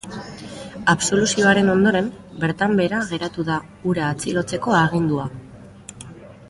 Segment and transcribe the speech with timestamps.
[0.93, 2.07] Absoluzioaren ondoren,
[2.45, 3.59] bertan behera geratu da
[3.91, 5.33] hura atxilotzeko agindua.